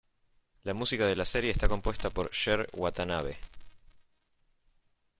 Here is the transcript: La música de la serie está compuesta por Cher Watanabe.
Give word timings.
La 0.63 0.73
música 0.73 1.05
de 1.05 1.15
la 1.15 1.25
serie 1.25 1.51
está 1.51 1.67
compuesta 1.67 2.09
por 2.09 2.31
Cher 2.31 2.67
Watanabe. 2.75 3.37